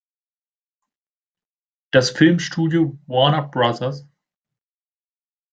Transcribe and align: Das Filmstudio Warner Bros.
Das 1.93 2.09
Filmstudio 2.09 2.97
Warner 3.05 3.47
Bros. 3.49 4.07